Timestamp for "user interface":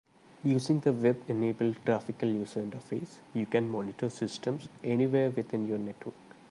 2.27-3.17